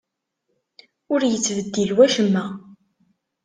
[1.13, 2.45] Ur yettbeddil wacemma.